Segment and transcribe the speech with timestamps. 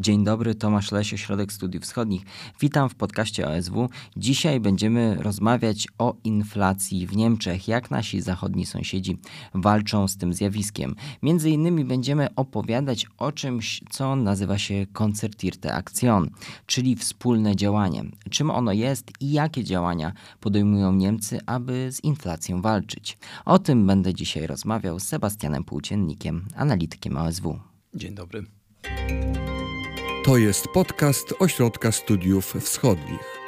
[0.00, 2.22] Dzień dobry, Tomasz Lesie, Środek Studiów Wschodnich.
[2.60, 3.88] Witam w podcaście OSW.
[4.16, 9.18] Dzisiaj będziemy rozmawiać o inflacji w Niemczech, jak nasi zachodni sąsiedzi
[9.54, 10.94] walczą z tym zjawiskiem.
[11.22, 16.30] Między innymi będziemy opowiadać o czymś, co nazywa się Koncertirte Aktion,
[16.66, 18.04] czyli wspólne działanie.
[18.30, 23.18] Czym ono jest i jakie działania podejmują Niemcy, aby z inflacją walczyć.
[23.44, 27.58] O tym będę dzisiaj rozmawiał z Sebastianem Płóciennikiem, analitykiem OSW.
[27.94, 28.44] Dzień dobry.
[30.24, 33.38] To jest podcast Ośrodka Studiów Wschodnich.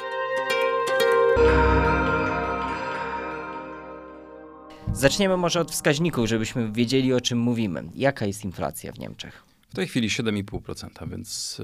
[4.93, 7.83] Zaczniemy może od wskaźników, żebyśmy wiedzieli o czym mówimy.
[7.95, 9.43] Jaka jest inflacja w Niemczech?
[9.69, 11.61] W tej chwili 7,5%, więc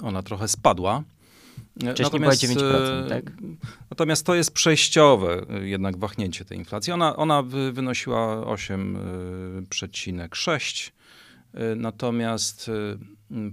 [0.00, 1.02] ona trochę spadła.
[1.76, 3.32] Wcześniej natomiast, była 9%, tak?
[3.90, 6.92] Natomiast to jest przejściowe jednak wahnięcie tej inflacji.
[6.92, 10.90] Ona, ona wynosiła 8,6%.
[11.76, 12.70] Natomiast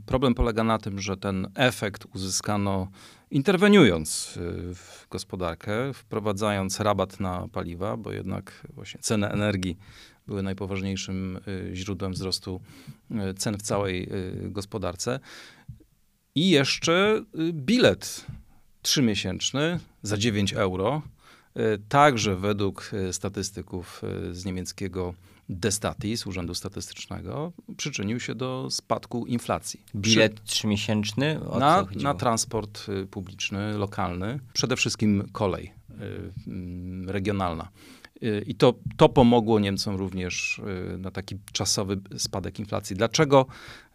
[0.06, 2.88] Problem polega na tym, że ten efekt uzyskano
[3.32, 9.78] interweniując y, w gospodarkę, wprowadzając rabat na paliwa, bo jednak właśnie ceny energii
[10.28, 12.62] były najpoważniejszym y, źródłem wzrostu
[13.12, 14.10] y, cen w całej
[14.42, 15.20] gospodarce.
[16.36, 18.26] I jeszcze bilet
[18.82, 21.02] trzymiesięczny za 9 euro,
[21.90, 25.14] także według statystyków z niemieckiego
[25.50, 29.82] Destatis, Urzędu Statystycznego, przyczynił się do spadku inflacji.
[29.96, 31.40] Bilet trzymiesięczny?
[31.60, 37.70] Na, na transport publiczny, lokalny, przede wszystkim kolej y, regionalna.
[38.24, 40.62] Y, I to, to pomogło Niemcom również
[40.98, 42.96] na taki czasowy spadek inflacji.
[42.96, 43.46] Dlaczego,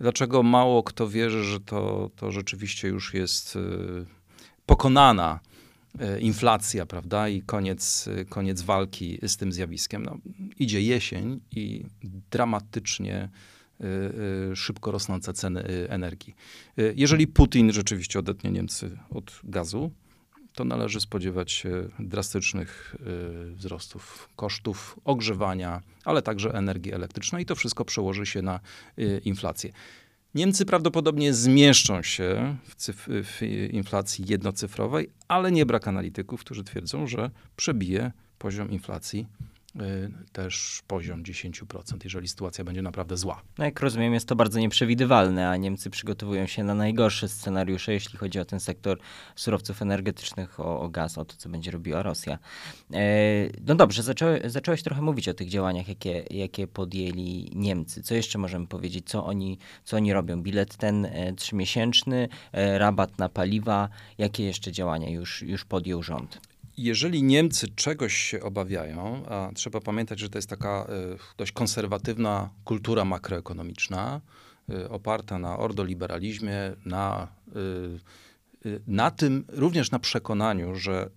[0.00, 3.58] dlaczego mało kto wierzy, że to, to rzeczywiście już jest
[4.66, 5.53] pokonana E,
[6.20, 10.02] inflacja, prawda, i koniec, koniec walki z tym zjawiskiem.
[10.02, 10.18] No,
[10.58, 11.84] idzie jesień i
[12.30, 13.86] dramatycznie e,
[14.50, 16.34] e, szybko rosnące ceny energii.
[16.96, 19.90] Jeżeli Putin rzeczywiście odetnie Niemcy od gazu,
[20.54, 22.96] to należy spodziewać się drastycznych
[23.52, 28.60] wzrostów kosztów ogrzewania, ale także energii elektrycznej i to wszystko przełoży się na
[29.24, 29.72] inflację.
[30.34, 37.06] Niemcy prawdopodobnie zmieszczą się w, cyf- w, inflacji jednocyfrowej, ale nie brak analityków, którzy twierdzą,
[37.06, 39.27] że przebije poziom inflacji
[40.33, 43.42] też poziom 10%, jeżeli sytuacja będzie naprawdę zła.
[43.58, 48.18] No jak rozumiem, jest to bardzo nieprzewidywalne, a Niemcy przygotowują się na najgorsze scenariusze, jeśli
[48.18, 48.98] chodzi o ten sektor
[49.36, 52.39] surowców energetycznych, o, o gaz, o to, co będzie robiła Rosja.
[52.92, 52.98] E,
[53.67, 58.02] no dobrze, zaczą, zacząłeś trochę mówić o tych działaniach, jakie, jakie podjęli Niemcy.
[58.02, 60.42] Co jeszcze możemy powiedzieć, co oni, co oni robią?
[60.42, 66.53] Bilet ten e, trzymiesięczny, e, rabat na paliwa, jakie jeszcze działania już, już podjął rząd?
[66.77, 72.51] Jeżeli Niemcy czegoś się obawiają, a trzeba pamiętać, że to jest taka y, dość konserwatywna
[72.64, 74.20] kultura makroekonomiczna,
[74.70, 77.29] y, oparta na ordoliberalizmie, na,
[78.67, 81.11] y, na tym, również na przekonaniu, że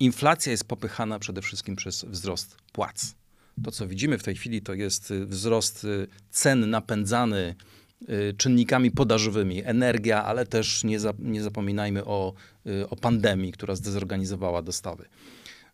[0.00, 3.14] inflacja jest popychana przede wszystkim przez wzrost płac.
[3.64, 5.86] To, co widzimy w tej chwili, to jest wzrost
[6.30, 7.54] cen napędzany
[8.36, 9.64] czynnikami podażowymi.
[9.64, 12.32] Energia, ale też nie, za, nie zapominajmy o,
[12.90, 15.08] o pandemii, która zdezorganizowała dostawy.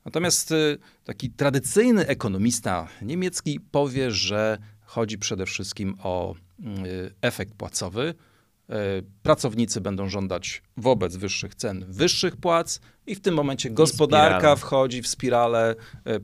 [0.04, 6.34] Natomiast y, taki tradycyjny ekonomista niemiecki powie, że chodzi przede wszystkim o
[7.22, 8.14] efekt płacowy.
[9.22, 15.08] Pracownicy będą żądać wobec wyższych cen wyższych płac, i w tym momencie gospodarka wchodzi w
[15.08, 15.74] spiralę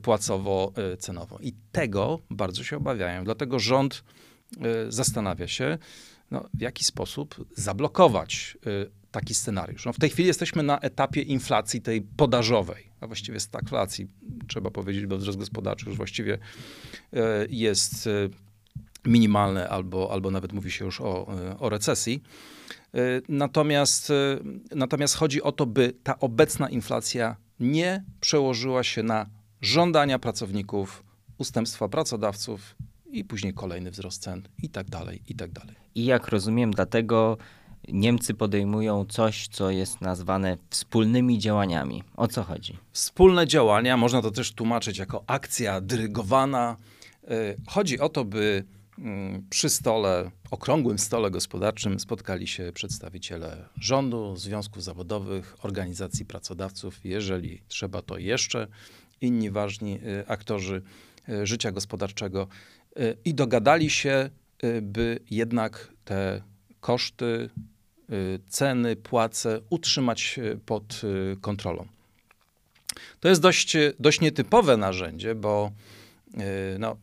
[0.01, 1.37] płacowo-cenową.
[1.41, 3.23] I tego bardzo się obawiają.
[3.23, 4.03] Dlatego rząd
[4.87, 5.77] Y, zastanawia się,
[6.31, 9.85] no, w jaki sposób zablokować y, taki scenariusz.
[9.85, 14.07] No, w tej chwili jesteśmy na etapie inflacji tej podażowej, a właściwie stagflacji,
[14.47, 17.17] trzeba powiedzieć, bo wzrost gospodarczy już właściwie y,
[17.49, 18.09] jest
[19.05, 21.27] minimalny, albo, albo nawet mówi się już o,
[21.59, 22.23] o recesji.
[23.29, 24.11] Natomiast,
[24.75, 29.29] natomiast chodzi o to, by ta obecna inflacja nie przełożyła się na
[29.61, 31.03] żądania pracowników,
[31.37, 32.75] ustępstwa pracodawców
[33.11, 35.75] i później kolejny wzrost cen i tak dalej, i tak dalej.
[35.95, 37.37] I jak rozumiem, dlatego
[37.87, 42.03] Niemcy podejmują coś, co jest nazwane wspólnymi działaniami.
[42.15, 42.77] O co chodzi?
[42.91, 46.77] Wspólne działania, można to też tłumaczyć jako akcja dyrygowana.
[47.27, 48.63] E, chodzi o to, by
[48.99, 57.61] mm, przy stole, okrągłym stole gospodarczym spotkali się przedstawiciele rządu, związków zawodowych, organizacji pracodawców, jeżeli
[57.67, 58.67] trzeba to jeszcze
[59.21, 60.81] inni ważni e, aktorzy
[61.29, 62.47] e, życia gospodarczego
[63.25, 64.29] i dogadali się,
[64.63, 66.41] y, by jednak te
[66.79, 67.49] koszty, y,
[68.49, 71.01] ceny, płace utrzymać y, pod
[71.41, 71.87] kontrolą.
[73.19, 75.71] To jest dość, dość nietypowe narzędzie, bo
[76.79, 76.97] no,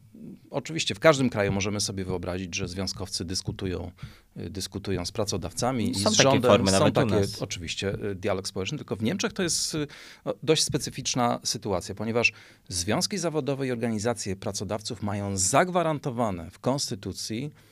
[0.50, 3.90] oczywiście w każdym kraju możemy sobie wyobrazić, że związkowcy dyskutują,
[4.36, 6.50] y, dyskutują z pracodawcami i Są z takie rządem.
[6.50, 9.86] formy Są takie, oczywiście, y, dialog społeczny, tylko w Niemczech to jest y,
[10.24, 12.32] no, dość specyficzna sytuacja, ponieważ
[12.68, 17.71] związki zawodowe i organizacje pracodawców mają zagwarantowane w konstytucji, y,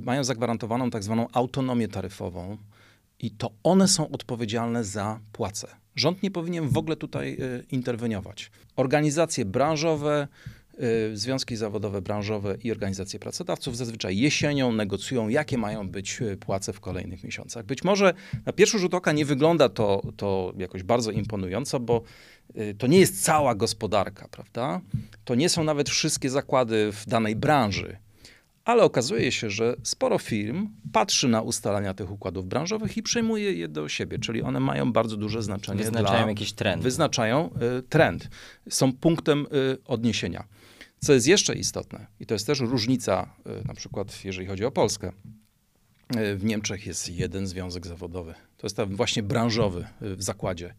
[0.00, 2.58] mają zagwarantowaną tak zwaną autonomię taryfową
[3.22, 5.68] i to one są odpowiedzialne za płace.
[5.96, 8.50] Rząd nie powinien w ogóle tutaj y, interweniować.
[8.76, 10.28] Organizacje branżowe,
[11.12, 16.80] y, związki zawodowe branżowe i organizacje pracodawców zazwyczaj jesienią negocjują, jakie mają być płace w
[16.80, 17.66] kolejnych miesiącach.
[17.66, 18.14] Być może
[18.46, 22.02] na pierwszy rzut oka nie wygląda to, to jakoś bardzo imponująco, bo
[22.78, 24.80] to nie jest cała gospodarka, prawda?
[25.24, 27.96] To nie są nawet wszystkie zakłady w danej branży.
[28.64, 33.68] Ale okazuje się, że sporo firm patrzy na ustalania tych układów branżowych i przejmuje je
[33.68, 35.78] do siebie, czyli one mają bardzo duże znaczenie.
[35.78, 36.82] Wyznaczają dla, jakieś trendy.
[36.82, 38.28] Wyznaczają y, trend.
[38.68, 40.44] Są punktem y, odniesienia.
[40.98, 44.70] Co jest jeszcze istotne, i to jest też różnica, y, na przykład jeżeli chodzi o
[44.70, 45.12] Polskę.
[46.16, 48.34] Y, w Niemczech jest jeden związek zawodowy.
[48.56, 50.74] To jest ten właśnie branżowy y, w zakładzie.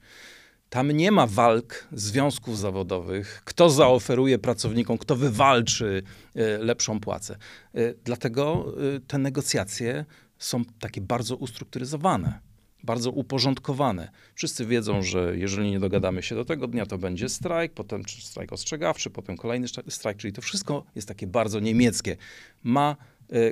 [0.74, 6.04] Tam nie ma walk związków zawodowych, kto zaoferuje pracownikom, kto wywalczy
[6.36, 7.38] e, lepszą płacę.
[7.74, 10.06] E, Dlatego e, te negocjacje
[10.38, 12.40] są takie bardzo ustrukturyzowane,
[12.84, 14.12] bardzo uporządkowane.
[14.36, 18.54] Wszyscy wiedzą, że jeżeli nie dogadamy się do tego dnia, to będzie strajk, potem strajk
[18.54, 22.18] ostrzegawczy, potem kolejny strajk, czyli to wszystko jest takie bardzo niemieckie.
[22.64, 22.96] Ma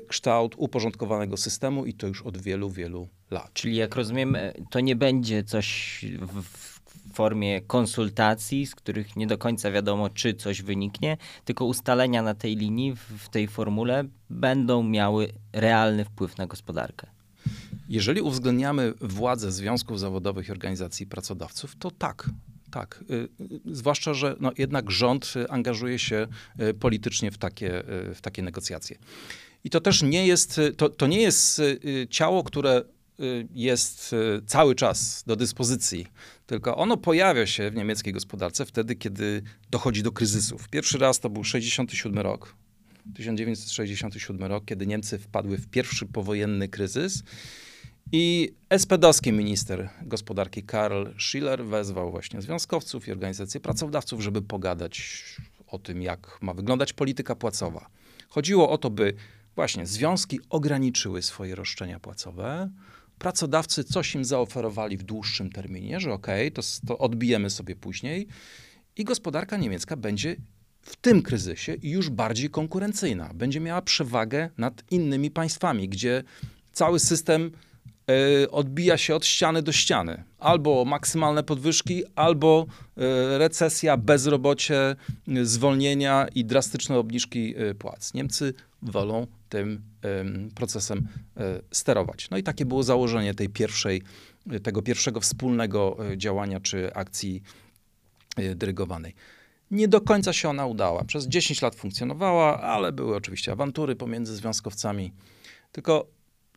[0.07, 3.53] kształt uporządkowanego systemu i to już od wielu, wielu lat.
[3.53, 4.37] Czyli jak rozumiem,
[4.69, 6.05] to nie będzie coś
[6.43, 6.70] w
[7.11, 12.55] formie konsultacji, z których nie do końca wiadomo, czy coś wyniknie, tylko ustalenia na tej
[12.55, 17.07] linii, w, tej formule będą miały realny wpływ na gospodarkę.
[17.89, 22.29] Jeżeli uwzględniamy władzę związków zawodowych i organizacji pracodawców, to tak.
[22.71, 26.27] Tak, Y, y, zwłaszcza, że no, jednak rząd y, angażuje się
[26.79, 27.83] politycznie w takie,
[28.15, 28.97] w takie negocjacje.
[29.63, 31.61] I to też nie jest, to, to nie jest
[32.09, 32.83] ciało, które
[33.53, 36.07] jest y, cały czas do dyspozycji,
[36.45, 40.69] tylko ono pojawia się w niemieckiej gospodarce wtedy, kiedy dochodzi do kryzysów.
[40.69, 42.55] Pierwszy raz to był 67 rok,
[43.15, 47.23] 1967 rok, kiedy Niemcy wpadły w pierwszy powojenny kryzys.
[48.11, 55.23] I SPD-owski minister gospodarki Karl Schiller wezwał właśnie związkowców i organizacje pracodawców, żeby pogadać
[55.67, 57.89] o tym, jak ma wyglądać polityka płacowa.
[58.29, 59.13] Chodziło o to, by
[59.55, 62.69] właśnie związki ograniczyły swoje roszczenia płacowe,
[63.21, 68.27] pracodawcy coś im zaoferowali w dłuższym terminie, że okej, to, s- to odbijemy sobie później
[68.97, 70.35] i gospodarka niemiecka będzie
[70.81, 73.31] w tym kryzysie już bardziej konkurencyjna.
[73.33, 76.23] Będzie miała przewagę nad innymi państwami, gdzie
[76.73, 77.51] cały system
[78.41, 80.23] e, odbija się od ściany do ściany.
[80.39, 82.65] Albo maksymalne podwyżki, albo
[82.97, 84.79] e, recesja, bezrobocie,
[85.27, 88.13] e, zwolnienia i drastyczne obniżki płac.
[88.13, 89.81] Niemcy wolą tym
[90.55, 91.07] procesem
[91.37, 92.29] e, sterować.
[92.29, 94.01] No i takie było założenie tej pierwszej,
[94.51, 97.43] e, tego pierwszego wspólnego e, działania czy akcji
[98.55, 99.15] dyrygowanej.
[99.71, 101.03] Nie do końca się ona udała.
[101.03, 105.13] Przez 10 lat funkcjonowała, ale były oczywiście awantury pomiędzy związkowcami.
[105.71, 106.07] Tylko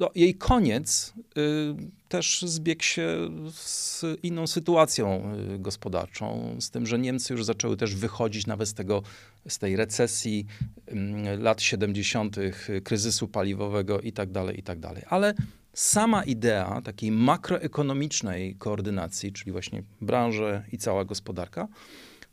[0.01, 1.75] no, jej koniec y,
[2.09, 7.95] też zbiegł się z inną sytuacją y, gospodarczą, z tym, że Niemcy już zaczęły też
[7.95, 9.03] wychodzić nawet z tego,
[9.49, 10.47] z tej recesji
[10.93, 12.37] ym, lat 70.,
[12.85, 15.03] kryzysu paliwowego i tak dalej, i tak dalej.
[15.09, 15.35] Ale
[15.75, 21.69] sama idea takiej makroekonomicznej koordynacji, czyli właśnie branże i cała gospodarka,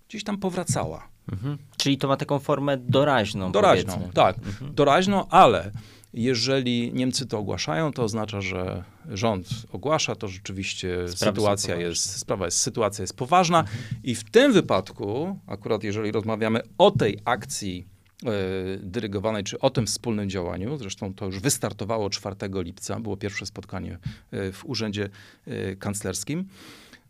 [0.09, 1.07] gdzieś tam powracała.
[1.31, 1.57] Mhm.
[1.77, 3.51] Czyli to ma taką formę doraźną.
[3.51, 4.13] Doraźną, powiedzmy.
[4.13, 4.37] tak.
[4.37, 4.75] Mhm.
[4.75, 5.71] Doraźną, ale
[6.13, 12.45] jeżeli Niemcy to ogłaszają, to oznacza, że rząd ogłasza, to rzeczywiście Sprawy sytuacja jest, sprawa
[12.45, 13.63] jest, sytuacja jest poważna
[14.03, 17.87] i w tym wypadku, akurat jeżeli rozmawiamy o tej akcji
[18.25, 18.29] e,
[18.77, 23.97] dyrygowanej, czy o tym wspólnym działaniu, zresztą to już wystartowało 4 lipca, było pierwsze spotkanie
[24.31, 25.09] e, w urzędzie
[25.47, 26.47] e, kanclerskim,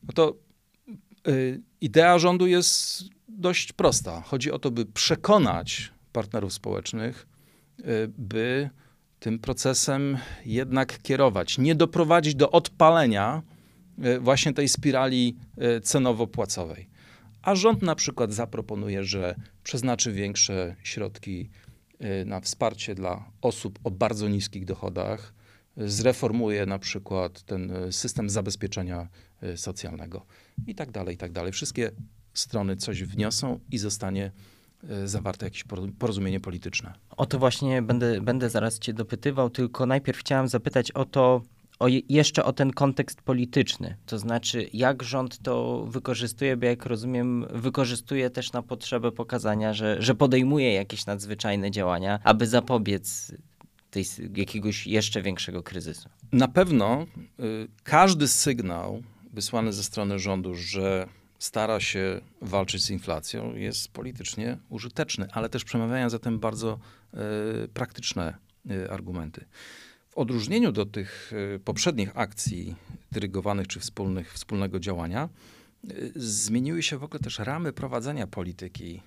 [0.04, 0.36] no to
[1.82, 4.22] idea rządu jest dość prosta.
[4.22, 7.28] Chodzi o to, by przekonać partnerów społecznych,
[8.18, 8.70] by
[9.22, 13.42] tym procesem jednak kierować, nie doprowadzić do odpalenia
[14.06, 15.36] y, właśnie tej spirali
[15.78, 16.88] y, cenowo-płacowej.
[17.42, 21.50] A rząd na przykład zaproponuje, że przeznaczy większe środki
[22.22, 25.34] y, na wsparcie dla osób o bardzo niskich dochodach,
[25.78, 29.08] zreformuje na przykład ten system zabezpieczenia
[29.56, 30.26] socjalnego
[30.68, 31.52] i tak dalej, i tak dalej.
[31.52, 31.92] Wszystkie
[32.34, 34.32] strony coś wniosą i zostanie
[35.06, 36.94] zawarte jakieś poro- porozumienie polityczne.
[37.18, 41.42] O to właśnie będę, będę zaraz cię dopytywał, tylko najpierw chciałem zapytać o to,
[41.80, 47.46] o, jeszcze o ten kontekst polityczny, to znaczy jak rząd to wykorzystuje, bo jak rozumiem,
[47.54, 53.32] wykorzystuje też na potrzebę pokazania, że, że podejmuje jakieś nadzwyczajne działania, aby zapobiec
[53.92, 56.10] tej, jakiegoś jeszcze większego kryzysu.
[56.32, 57.06] Na pewno
[57.40, 61.08] y, każdy sygnał wysłany ze strony rządu, że
[61.42, 66.80] stara się walczyć z inflacją, jest politycznie użyteczny, ale też przemawiają zatem bardzo
[67.64, 68.38] y, praktyczne
[68.72, 69.46] y, argumenty.
[70.10, 72.76] W odróżnieniu do tych y, poprzednich akcji
[73.12, 75.30] dyrygowanych czy wspólnych, wspólnego działania,
[76.16, 79.02] zmieniły się w ogóle też ramy prowadzenia polityki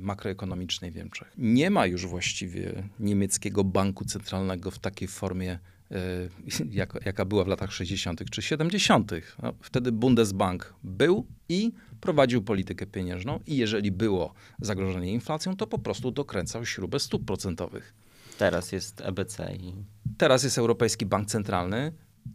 [0.00, 1.32] makroekonomicznej w Niemczech.
[1.38, 5.58] Nie ma już właściwie niemieckiego banku centralnego w takiej formie,
[6.70, 8.30] jaka, jaka była w latach 60.
[8.30, 9.12] czy 70.
[9.42, 15.78] No, wtedy Bundesbank był i prowadził politykę pieniężną i jeżeli było zagrożenie inflacją, to po
[15.78, 17.94] prostu dokręcał śrubę stóp procentowych.
[18.38, 19.56] Teraz jest EBC.
[19.60, 19.72] I...
[20.18, 21.92] Teraz jest Europejski Bank Centralny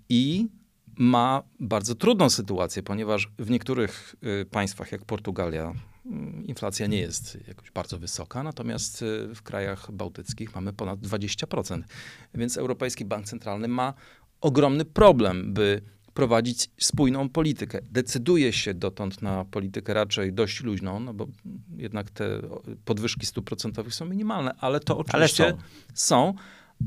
[0.09, 0.47] i
[0.97, 5.90] ma bardzo trudną sytuację, ponieważ w niektórych y, państwach, jak Portugalia, y,
[6.45, 11.81] inflacja nie jest jakoś bardzo wysoka, natomiast y, w krajach bałtyckich mamy ponad 20%.
[12.33, 13.93] Więc Europejski Bank Centralny ma
[14.41, 15.81] ogromny problem, by
[16.13, 17.79] prowadzić spójną politykę.
[17.91, 21.27] Decyduje się dotąd na politykę raczej dość luźną, no bo
[21.75, 22.41] jednak te
[22.85, 25.59] podwyżki stóp procentowych są minimalne, ale to oczywiście ale są.
[25.93, 26.33] są,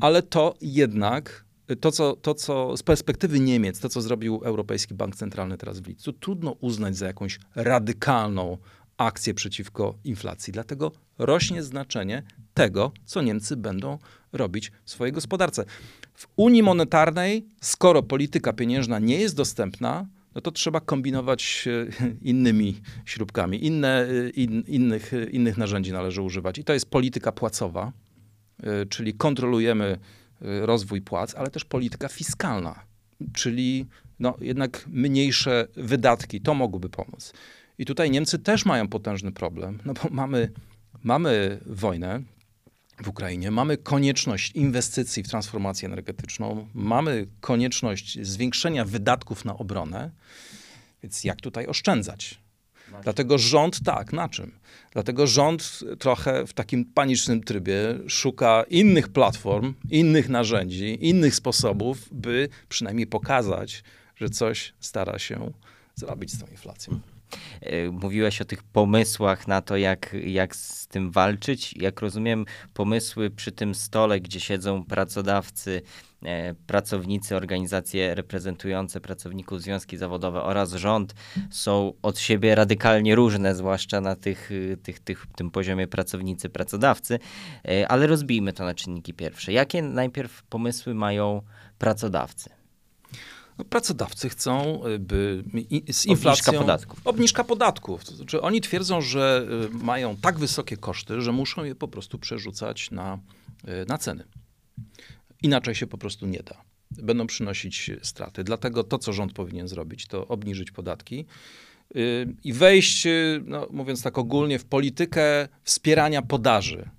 [0.01, 1.45] ale to jednak
[1.81, 5.87] to co, to, co z perspektywy Niemiec, to, co zrobił Europejski Bank Centralny teraz w
[5.87, 8.57] lipcu, trudno uznać za jakąś radykalną
[8.97, 10.53] akcję przeciwko inflacji.
[10.53, 12.23] Dlatego rośnie znaczenie
[12.53, 13.99] tego, co Niemcy będą
[14.33, 15.65] robić w swojej gospodarce.
[16.13, 22.81] W Unii Monetarnej, skoro polityka pieniężna nie jest dostępna, no to trzeba kombinować e, innymi
[23.05, 23.65] śrubkami.
[23.65, 26.57] Inne, e, in, innych, e, innych narzędzi należy używać.
[26.57, 27.91] I to jest polityka płacowa,
[28.89, 29.97] czyli kontrolujemy
[30.41, 32.83] rozwój płac, ale też polityka fiskalna,
[33.33, 33.85] czyli
[34.19, 36.41] no, jednak mniejsze wydatki.
[36.41, 37.33] To mogłoby pomóc.
[37.77, 40.51] I tutaj Niemcy też mają potężny problem, no bo mamy,
[41.03, 42.21] mamy wojnę,
[43.03, 43.51] w Ukrainie.
[43.51, 50.11] Mamy konieczność inwestycji w transformację energetyczną, mamy konieczność zwiększenia wydatków na obronę,
[51.03, 52.39] więc jak tutaj oszczędzać?
[53.03, 54.51] Dlatego rząd, tak, na czym?
[54.91, 62.49] Dlatego rząd trochę w takim panicznym trybie szuka innych platform, innych narzędzi, innych sposobów, by
[62.69, 63.83] przynajmniej pokazać,
[64.15, 65.51] że coś stara się
[65.95, 66.99] zrobić z tą inflacją.
[67.61, 71.73] E, mówiłeś o tych pomysłach na to, jak, jak z tym walczyć.
[71.77, 75.81] Jak rozumiem, pomysły przy tym stole, gdzie siedzą pracodawcy,
[76.25, 81.15] e, pracownicy, organizacje reprezentujące pracowników, związki zawodowe oraz rząd
[81.49, 84.49] są od siebie radykalnie różne, zwłaszcza na tych,
[84.83, 87.19] tych, tych, tym poziomie pracownicy, pracodawcy.
[87.67, 89.51] E, ale rozbijmy to na czynniki pierwsze.
[89.53, 91.41] Jakie najpierw pomysły mają
[91.77, 92.64] pracodawcy?
[93.57, 95.43] No, pracodawcy chcą, y, by
[95.91, 96.31] z inflacją...
[96.31, 97.01] Obniżka podatków.
[97.05, 98.05] Obniżka podatków.
[98.05, 102.19] To znaczy oni twierdzą, że y, mają tak wysokie koszty, że muszą je po prostu
[102.19, 103.19] przerzucać na,
[103.67, 104.23] y, na ceny.
[105.41, 106.61] Inaczej się po prostu nie da.
[106.91, 108.43] Będą przynosić straty.
[108.43, 111.25] Dlatego to, co rząd powinien zrobić, to obniżyć podatki
[112.43, 113.07] i wejść,
[113.45, 116.89] no, mówiąc tak ogólnie, w politykę wspierania podaży.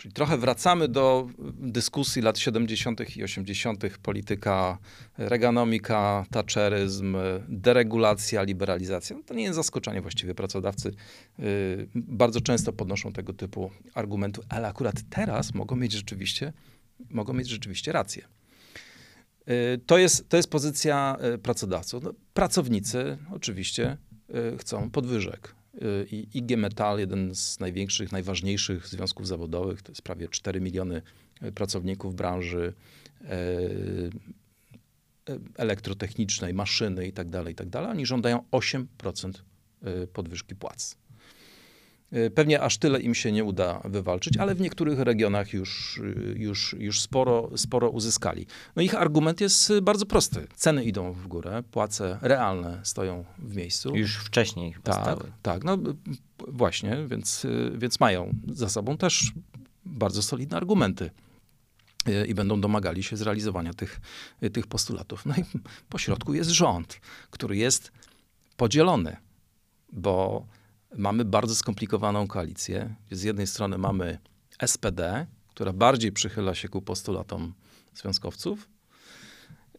[0.00, 1.28] Czyli trochę wracamy do
[1.58, 3.16] dyskusji lat 70.
[3.16, 4.78] i 80., polityka
[5.18, 7.16] reganomika, thatcheryzm,
[7.48, 9.16] deregulacja, liberalizacja.
[9.16, 10.34] No to nie jest zaskoczenie właściwie.
[10.34, 10.94] Pracodawcy
[11.38, 16.52] yy, bardzo często podnoszą tego typu argumenty, ale akurat teraz mogą mieć rzeczywiście,
[17.10, 18.28] mogą mieć rzeczywiście rację.
[19.46, 19.54] Yy,
[19.86, 22.02] to, jest, to jest pozycja yy, pracodawców.
[22.02, 23.96] No, pracownicy oczywiście
[24.58, 25.59] chcą podwyżek
[26.10, 31.02] i IG Metal, jeden z największych, najważniejszych związków zawodowych, to jest prawie 4 miliony
[31.40, 32.72] e, pracowników branży
[33.24, 33.38] e,
[35.56, 37.68] elektrotechnicznej, maszyny i tak dalej, i tak.
[37.76, 39.32] Oni żądają 8%
[40.12, 40.96] podwyżki płac.
[42.16, 46.34] Y, pewnie aż tyle im się nie uda wywalczyć, ale w niektórych regionach już, y,
[46.38, 48.46] już, już sporo, sporo uzyskali.
[48.76, 50.46] No ich argument jest bardzo prosty.
[50.56, 53.96] Ceny idą w górę, płace realne stoją w miejscu.
[53.96, 55.32] Już wcześniej chyba tak, stały.
[55.42, 55.78] Tak, no
[56.48, 59.32] właśnie, więc, y, więc mają za sobą też
[59.84, 61.10] bardzo solidne argumenty
[62.28, 64.00] i będą domagali się zrealizowania tych,
[64.52, 65.26] tych postulatów.
[65.26, 65.44] No i
[65.88, 67.00] po środku jest rząd,
[67.30, 67.92] który jest
[68.56, 69.16] podzielony,
[69.92, 70.46] bo
[70.96, 72.94] mamy bardzo skomplikowaną koalicję.
[73.10, 74.18] Z jednej strony mamy
[74.66, 77.52] SPD, która bardziej przychyla się ku postulatom
[77.94, 78.68] związkowców,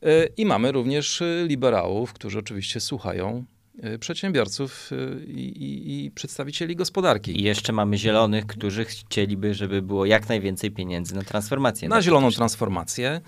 [0.06, 3.46] y, i mamy również y, liberałów, którzy oczywiście słuchają
[3.86, 4.92] y, przedsiębiorców
[5.28, 7.40] i, i, i, przedstawicieli gospodarki.
[7.40, 11.90] I jeszcze mamy zielonych, którzy chcieliby, żeby było jak najwięcej pieniędzy na transformację.
[11.90, 13.22] Na zieloną transformację.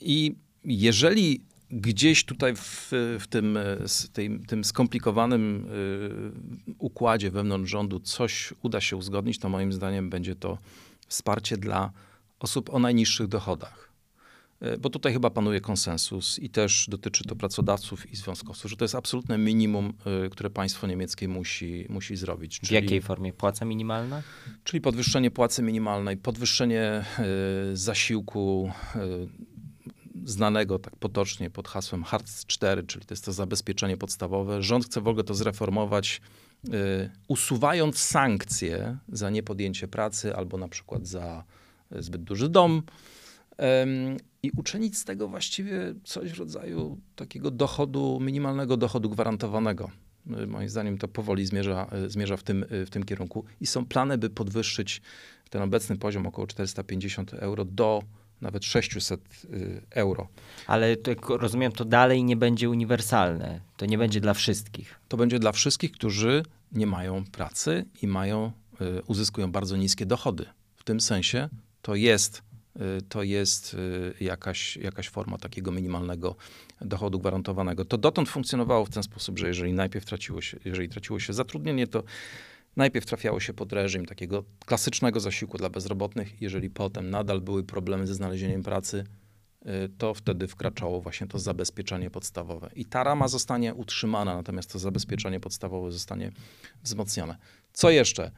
[0.00, 1.40] I jeżeli
[1.74, 2.88] gdzieś tutaj w,
[3.20, 3.58] w tym,
[4.12, 5.66] tym, tym skomplikowanym
[6.78, 10.58] układzie wewnątrz rządu coś uda się uzgodnić, to moim zdaniem będzie to
[11.08, 11.92] wsparcie dla
[12.38, 13.84] osób o najniższych dochodach.
[14.60, 18.84] E, bo tutaj chyba panuje konsensus i też dotyczy to pracodawców i związkowców, że to
[18.84, 19.92] jest absolutne minimum,
[20.26, 22.60] e, które państwo niemieckie musi, musi zrobić.
[22.60, 23.32] Czyli, w jakiej formie?
[23.32, 24.22] Płaca minimalna?
[24.64, 27.04] Czyli podwyższenie płacy minimalnej, podwyższenie
[27.72, 28.70] zasiłku
[30.24, 34.62] znanego tak potocznie pod hasłem Hartz 4, czyli to jest to zabezpieczenie podstawowe.
[34.62, 36.20] Rząd chce w ogóle to zreformować,
[36.68, 36.70] y,
[37.28, 41.44] usuwając sankcje za niepodjęcie pracy albo na przykład za
[41.90, 42.82] zbyt duży dom
[44.42, 49.90] i uczynić z tego właściwie coś w rodzaju takiego dochodu, minimalnego dochodu gwarantowanego.
[50.42, 53.66] Y, moim zdaniem to powoli zmierza, y, zmierza w, tym, y, w tym kierunku i
[53.66, 55.02] są plany, by podwyższyć
[55.50, 58.02] ten obecny poziom około 450 euro do
[58.44, 59.20] nawet 600
[59.90, 60.28] euro.
[60.66, 63.60] Ale to, rozumiem, to dalej nie będzie uniwersalne.
[63.76, 65.00] To nie będzie dla wszystkich.
[65.08, 68.52] To będzie dla wszystkich, którzy nie mają pracy i mają,
[69.06, 70.46] uzyskują bardzo niskie dochody.
[70.76, 71.48] W tym sensie
[71.82, 72.42] to jest
[72.80, 76.36] Y, to jest y, jakaś, jakaś forma takiego minimalnego
[76.80, 77.84] dochodu gwarantowanego.
[77.84, 81.86] To dotąd funkcjonowało w ten sposób, że jeżeli najpierw traciło się, jeżeli traciło się zatrudnienie,
[81.86, 82.02] to
[82.76, 86.42] najpierw trafiało się pod reżim takiego klasycznego zasiłku dla bezrobotnych.
[86.42, 89.04] Jeżeli potem nadal były problemy ze znalezieniem pracy,
[89.66, 92.70] y, to wtedy wkraczało właśnie to zabezpieczenie podstawowe.
[92.74, 96.32] I ta rama zostanie utrzymana, natomiast to zabezpieczenie podstawowe zostanie
[96.82, 97.36] wzmocnione.
[97.72, 98.30] Co jeszcze?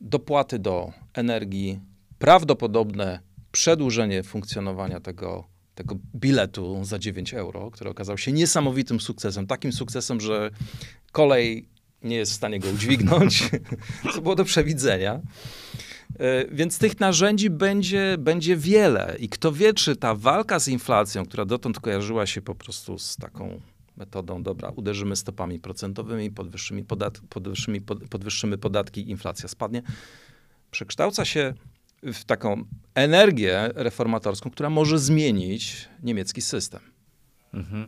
[0.00, 1.80] Dopłaty do energii,
[2.18, 3.20] prawdopodobne
[3.52, 9.46] przedłużenie funkcjonowania tego, tego biletu za 9 euro, który okazał się niesamowitym sukcesem.
[9.46, 10.50] Takim sukcesem, że
[11.12, 11.68] kolej
[12.04, 13.50] nie jest w stanie go udźwignąć,
[14.14, 15.20] co było do przewidzenia.
[16.18, 19.16] E, więc tych narzędzi będzie, będzie wiele.
[19.18, 23.16] I kto wie, czy ta walka z inflacją, która dotąd kojarzyła się po prostu z
[23.16, 23.60] taką
[23.96, 29.82] metodą, dobra, uderzymy stopami procentowymi, podwyższymy, podat podwyższymy, podwyższymy podatki, inflacja spadnie,
[30.70, 31.54] przekształca się
[32.02, 36.80] w taką energię reformatorską, która może zmienić niemiecki system.
[37.54, 37.86] Mhm.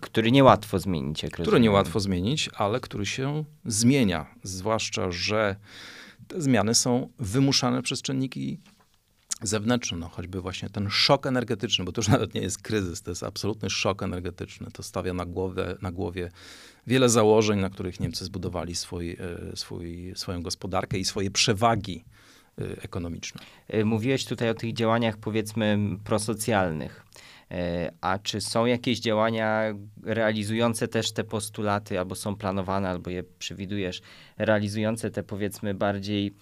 [0.00, 1.22] Który niełatwo zmienić.
[1.22, 4.26] Jak który niełatwo zmienić, ale który się zmienia.
[4.42, 5.56] Zwłaszcza, że
[6.28, 8.60] te zmiany są wymuszane przez czynniki
[9.42, 13.10] zewnętrzne, no, choćby właśnie ten szok energetyczny, bo to już nawet nie jest kryzys, to
[13.10, 14.66] jest absolutny szok energetyczny.
[14.72, 16.30] To stawia na, głowę, na głowie
[16.86, 22.04] wiele założeń, na których Niemcy zbudowali swój, e, swój, swoją gospodarkę i swoje przewagi
[22.60, 23.40] Y, ekonomiczne.
[23.74, 27.06] Y, mówiłeś tutaj o tych działaniach, powiedzmy, prosocjalnych.
[27.54, 33.24] Y, a czy są jakieś działania realizujące też te postulaty, albo są planowane, albo je
[33.38, 34.00] przewidujesz,
[34.38, 36.34] realizujące te powiedzmy bardziej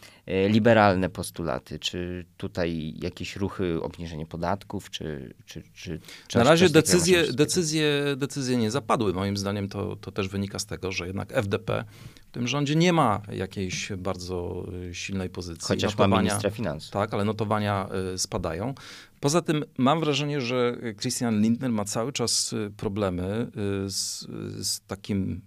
[0.49, 1.79] liberalne postulaty?
[1.79, 5.35] Czy tutaj jakieś ruchy, obniżenie podatków, czy.
[5.47, 9.13] czy, czy, czy Na razie decyzje, decyzje, decyzje nie zapadły.
[9.13, 11.85] Moim zdaniem to, to też wynika z tego, że jednak FDP
[12.33, 15.69] w tym rządzie nie ma jakiejś bardzo y, silnej pozycji.
[15.69, 16.91] Chociaż notowania, ma ministra finansów.
[16.91, 18.75] Tak, ale notowania y, spadają.
[19.21, 23.51] Poza tym mam wrażenie, że Christian Lindner ma cały czas y, problemy
[23.89, 24.21] z,
[24.67, 25.41] z takim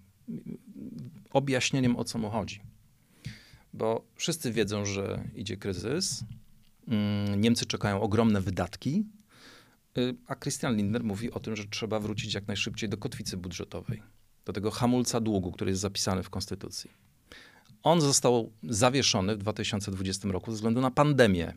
[1.32, 2.62] objaśnieniem, o co mu chodzi.
[3.74, 6.24] Bo wszyscy wiedzą, że idzie kryzys,
[6.88, 9.06] mm, Niemcy czekają ogromne wydatki,
[10.28, 14.02] a Christian Lindner mówi o tym, że trzeba wrócić jak najszybciej do kotwicy budżetowej
[14.46, 16.92] do tego hamulca długu, który jest zapisany w Konstytucji.
[17.84, 21.54] On został zawieszony w 2020 roku ze względu na pandemię.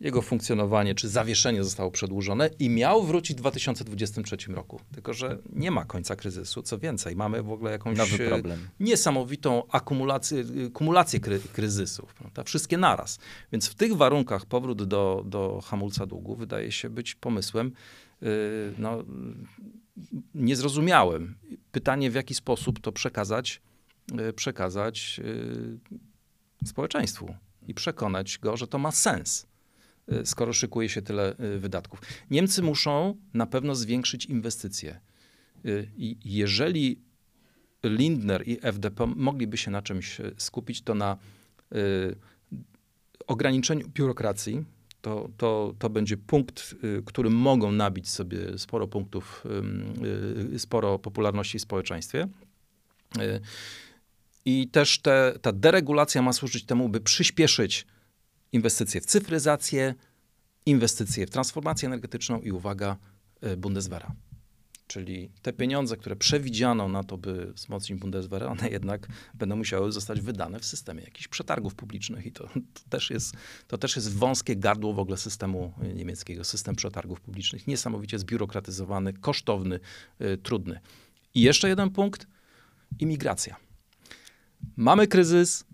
[0.00, 4.80] Jego funkcjonowanie czy zawieszenie zostało przedłużone i miał wrócić w 2023 roku.
[4.94, 6.62] Tylko, że nie ma końca kryzysu.
[6.62, 8.68] Co więcej, mamy w ogóle jakąś Nowy problem.
[8.80, 12.14] niesamowitą akumulację, kumulację kry, kryzysów.
[12.14, 12.44] Prawda?
[12.44, 13.18] Wszystkie naraz.
[13.52, 17.72] Więc w tych warunkach powrót do, do hamulca długu wydaje się być pomysłem
[18.20, 18.28] yy,
[18.78, 19.04] no,
[20.34, 21.38] niezrozumiałym.
[21.72, 23.62] Pytanie, w jaki sposób to przekazać,
[24.18, 25.20] e, przekazać
[26.62, 27.34] e, społeczeństwu
[27.66, 29.46] i przekonać go, że to ma sens,
[30.08, 32.00] e, skoro szykuje się tyle wydatków.
[32.30, 35.00] Niemcy muszą na pewno zwiększyć inwestycje.
[35.96, 37.00] I jeżeli
[37.84, 41.16] Lindner i FDP mogliby się na czymś skupić, to na
[43.26, 44.64] ograniczeniu biurokracji,
[45.04, 49.44] to, to, to będzie punkt, y, którym mogą nabić sobie sporo punktów,
[50.54, 52.28] y, sporo popularności w społeczeństwie.
[53.18, 53.40] Y,
[54.44, 57.86] I też te, ta deregulacja ma służyć temu, by przyspieszyć
[58.52, 59.94] inwestycje w cyfryzację,
[60.66, 62.96] inwestycje w transformację energetyczną i uwaga,
[63.56, 64.14] Bundeswehra.
[64.86, 70.20] Czyli te pieniądze, które przewidziano na to, by wzmocnić Bundeswehr, one jednak będą musiały zostać
[70.20, 74.56] wydane w systemie jakichś przetargów publicznych i to, to, też jest, to też jest wąskie
[74.56, 77.66] gardło w ogóle systemu niemieckiego, system przetargów publicznych.
[77.66, 79.80] Niesamowicie zbiurokratyzowany, kosztowny,
[80.20, 80.80] y, trudny.
[81.34, 82.26] I jeszcze jeden punkt,
[82.98, 83.56] imigracja.
[84.76, 85.64] Mamy kryzys,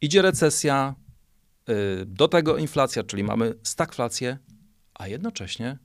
[0.00, 0.94] idzie recesja,
[2.02, 4.38] y, do tego inflacja, czyli mamy stagflację,
[4.94, 5.78] a jednocześnie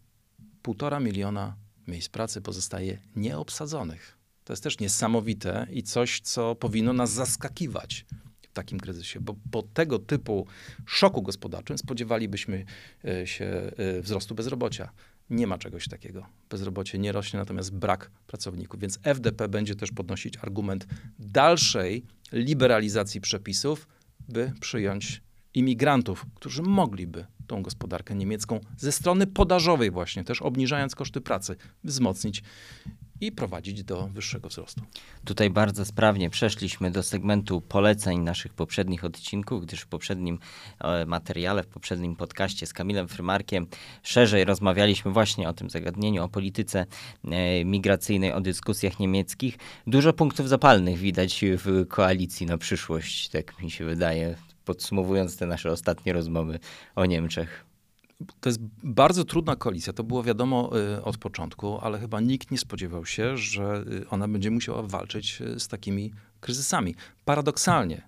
[0.62, 4.18] półtora miliona miejsc pracy pozostaje nieobsadzonych.
[4.44, 8.06] To jest też niesamowite i coś, co powinno nas zaskakiwać
[8.42, 10.48] w takim kryzysie, bo po tego typu
[10.86, 12.66] szoku gospodarczym spodziewalibyśmy
[13.06, 14.92] e, się e, wzrostu bezrobocia.
[15.30, 16.26] Nie ma czegoś takiego.
[16.50, 18.80] Bezrobocie nie rośnie, natomiast brak pracowników.
[18.80, 20.88] Więc FDP będzie też podnosić argument
[21.20, 23.88] dalszej liberalizacji przepisów,
[24.30, 25.22] by przyjąć
[25.54, 32.44] imigrantów, którzy mogliby tą gospodarkę niemiecką ze strony podażowej właśnie, też obniżając koszty pracy, wzmocnić
[33.22, 34.82] i prowadzić do wyższego wzrostu.
[35.26, 40.40] Tutaj bardzo sprawnie przeszliśmy do segmentu poleceń naszych poprzednich odcinków, gdyż w poprzednim
[40.80, 43.68] e, materiale, w poprzednim podcaście z Kamilem Frymarkiem
[44.04, 46.86] szerzej rozmawialiśmy właśnie o tym zagadnieniu, o polityce
[47.26, 49.58] e, migracyjnej, o dyskusjach niemieckich.
[49.88, 55.72] Dużo punktów zapalnych widać w koalicji na przyszłość, tak mi się wydaje podsumowując te nasze
[55.72, 56.60] ostatnie rozmowy
[56.96, 57.66] o Niemczech?
[58.40, 59.94] To jest bardzo trudna koalicja.
[59.94, 64.28] To było wiadomo y, od początku, ale chyba nikt nie spodziewał się, że y, ona
[64.28, 66.96] będzie musiała walczyć y, z takimi kryzysami.
[67.26, 68.08] Paradoksalnie,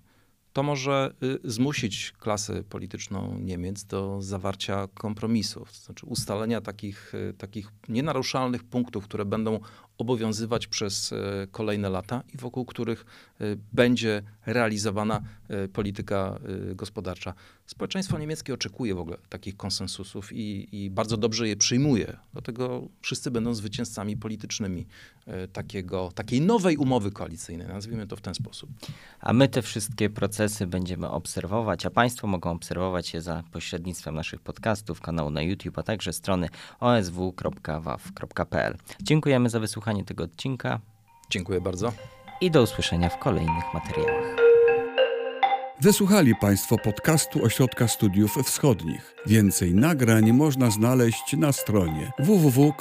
[0.52, 8.64] to może zmusić klasę polityczną Niemiec do zawarcia kompromisów, to znaczy ustalenia takich, takich nienaruszalnych
[8.64, 9.60] punktów, które będą
[9.98, 13.06] obowiązywać przez e, kolejne lata i wokół których
[13.40, 16.38] e, będzie realizowana e, polityka
[16.74, 17.34] gospodarcza.
[17.66, 22.16] Społeczeństwo niemieckie oczekuje w ogóle takich konsensusów i, i bardzo dobrze je przyjmuje.
[22.32, 24.86] Dlatego wszyscy będą zwycięzcami politycznymi
[25.52, 28.70] takiego, takiej nowej umowy koalicyjnej, nazwijmy to w ten sposób.
[29.20, 34.40] A my te wszystkie procesy będziemy obserwować, a Państwo mogą obserwować je za pośrednictwem naszych
[34.40, 36.48] podcastów, kanału na YouTube, a także strony
[36.80, 38.76] osw.waw.pl.
[39.02, 40.80] Dziękujemy za wysłuchanie wysłuchanie tego odcinka.
[41.30, 41.92] Dziękuję bardzo.
[42.40, 44.36] I do usłyszenia w kolejnych materiałach.
[45.80, 49.14] Wysłuchali Państwo podcastu Ośrodka Studiów Wschodnich.
[49.26, 52.78] Więcej nagrań można znaleźć na stronie www.osw.waw.pl.